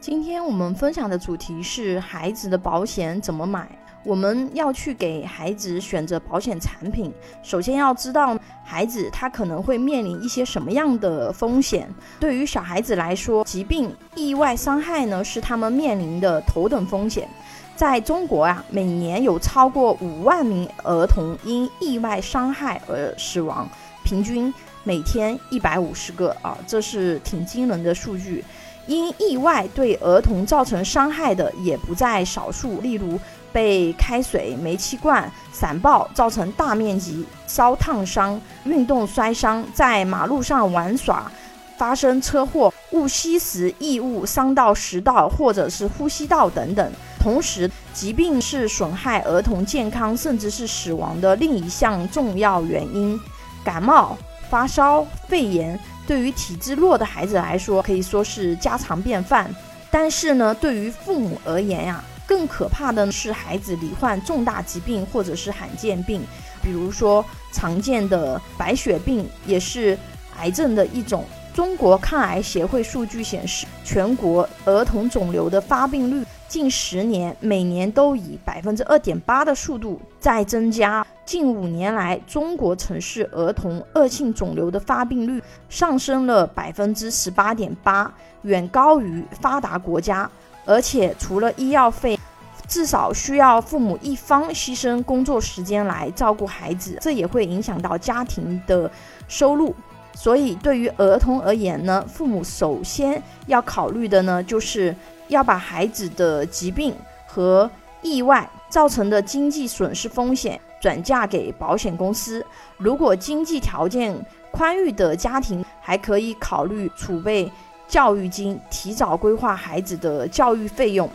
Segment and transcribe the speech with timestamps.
[0.00, 3.68] 今天我们分享的主题是孩子的保险怎么买。
[4.02, 8.34] 我们要去给孩子选择保险产品，首先要知道
[8.64, 11.86] 孩子他可能会面临一些什么样的风险。
[12.18, 17.28] 对于小孩子来说，疾病、意外伤害呢是他们面临的头等风险。
[17.76, 23.68] 在中国啊，每年有超过五万名儿童因意外伤害而死亡，
[24.04, 24.52] 平均
[24.84, 28.44] 每天一百五十个啊，这是挺惊人的数据。
[28.86, 33.20] 因意外对儿童造成伤害的也不在少数，例如
[33.52, 41.30] 被开水、煤气罐、伞爆造成大面积烧烫伤、运动摔伤、在马路上玩耍
[41.76, 46.92] 发生车祸、误吸食异物伤到食道或者是呼吸道等等。
[47.20, 53.20] 同时，疾病是损害儿童健康甚至是死亡的另一项重要原因。
[53.64, 54.16] 感冒、
[54.48, 55.78] 发烧、肺炎。
[56.06, 59.54] 对于体质弱的孩子来说，可以说是家常便饭。
[59.90, 66.22] 但是呢，对于父母而言呀，更可怕的是孩子罹患重大疾病或者是罕见病，
[66.62, 69.96] 比如说常见的白血病也是
[70.38, 71.24] 癌症的一种。
[71.60, 76.24] 中国抗癌协会数据显示，全国儿童肿瘤的发病率。
[76.48, 81.06] 近十年，每年都以百分之二点八的速度在增加。
[81.26, 90.28] 近五年来，中国城市儿童恶性肿瘤的发病率上升了百分之十八点八，远高于发达国家。
[90.64, 92.18] 而且，除了医药费，
[92.66, 98.90] 至少需要父母一方牺牲工作时间来照顾孩子，这也会影响到家庭的
[99.28, 99.74] 收入。
[100.14, 104.94] 所以，对于儿童而言呢，父母首先要考虑的呢，就是。
[105.30, 106.92] 要把孩子的疾病
[107.24, 107.70] 和
[108.02, 112.44] 意外造成的经济损失风险转嫁给保险公司。
[112.76, 114.12] 如果经济条件
[114.50, 117.48] 宽裕的家庭，还可以考虑储备
[117.86, 121.08] 教育金，提早规划孩子的教育费用。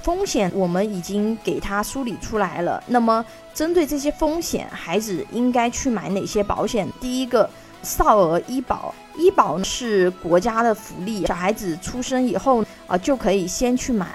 [0.00, 2.82] 风险我们已经给他梳理出来了。
[2.86, 6.88] 那么，针对这些风险，孩子应该去买哪些保险？
[6.98, 7.50] 第一个，
[7.82, 8.94] 少儿医保。
[9.16, 14.06] 医保呢是国家的福利，小孩子出生以后啊，就可以先去买，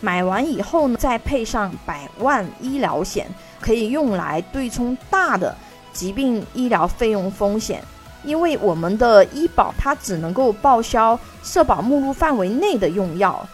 [0.00, 3.26] 买完以后呢，再配上百万医疗险，
[3.60, 5.56] 可以用来对冲大的
[5.92, 7.82] 疾病医疗费用风险。
[8.24, 13.44] 因为我们的医保它只能够报销社保目录范围内的用药，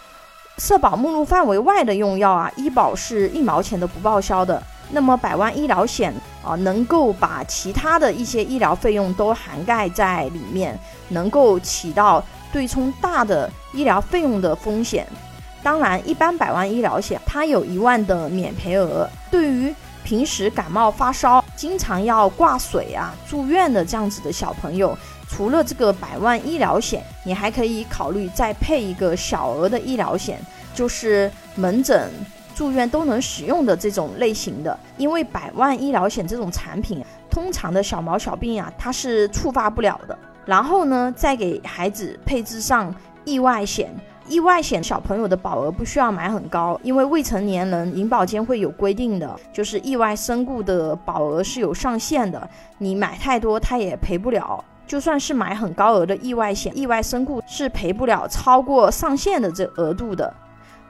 [0.57, 4.61] 社保目录范围外的用药啊，医保是一毛钱都不报销的。
[4.91, 6.13] 那么百万医疗险
[6.43, 10.77] 啊，能够把其他的一些医疗费用都涵盖在里面，
[11.09, 15.07] 能够起到对冲大的医疗费用的风险。
[15.61, 19.07] 当然，一般百万医疗险它有一万的免赔额。
[19.29, 19.73] 对于
[20.03, 30.39] 平时感冒发烧、经常要挂水啊、住院的这样子的小朋友，除了这个百万医疗险，你还可以考虑再配一个小额的医疗险，
[30.73, 32.09] 就是门诊。
[32.59, 40.19] 住院都能使用的这种类型的，因为百万医疗险这种产品，通常的小毛小病啊，它是触发不了的。
[40.43, 42.93] 然后呢，再给孩子配置上
[43.23, 43.95] 意外险，
[44.27, 54.61] 意外险小朋友的保额不需要买很高，因为未成年人银保监会有规定的，就是意外身故的保额是有上限的，你买太多他也赔不了。
[54.85, 60.33] 就算是买很高额的意外险，意外身故是赔不了超过上限的这额度的。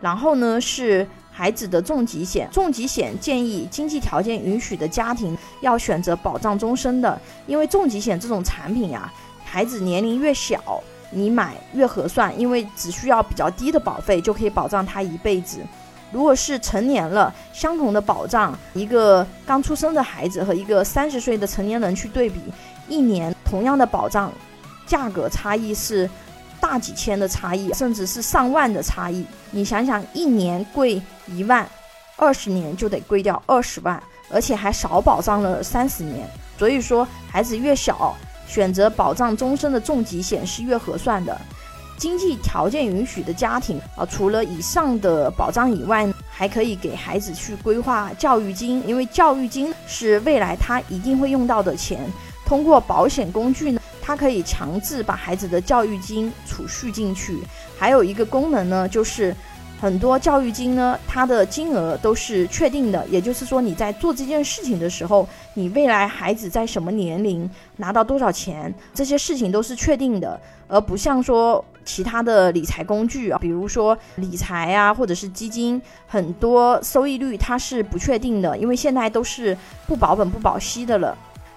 [0.02, 1.08] 然后呢是。
[1.40, 7.18] 孩子的重疾险，重疾险建议经济条件允许的家庭要选择保障终身的，
[7.48, 9.10] 因为重疾险这种产品呀，
[9.46, 10.62] 孩子年龄越小，
[11.12, 15.60] 你买越合算，因为只需要比较低的保费就可以保障他一辈子。
[16.12, 22.42] 如果是成年了，相同的保障，一个刚出生的孩子和一个三十岁的成年人去对比，
[22.90, 24.30] 一年同样的保障，
[24.86, 26.10] 价格差异是。
[26.70, 29.26] 大几千的差异，甚至是上万的差异。
[29.50, 31.68] 你想想，一年贵一万，
[32.16, 34.00] 二十年就得贵掉二十万，
[34.30, 36.30] 而且还少保障了三十年。
[36.60, 38.16] 所以说，孩子越小，
[38.48, 41.36] 选择保障终身的重疾险是越合算的。
[41.98, 52.00] 经济条件允许的家庭啊，除了以上的保障以外，还可以给孩子去规划教育金，因为教育金是未来他一定会用到的钱。
[52.46, 53.79] 通过保险工具呢。
[54.10, 57.38] 它可以强制把孩子的教育金储蓄进去，
[57.78, 59.36] 还有一个功能呢，就是
[59.80, 67.48] 很多教育金呢，它的金额都是确定的，也就是说你在做这件事情的时候，你未来孩子在什么年龄
[67.78, 81.16] 拿到多少钱，这些事情都是确定的，而不像说其他的理财工具啊，比如说理财啊，或者是基金，很多收益率它是不确定的，因为现在都是不保本不保息的了。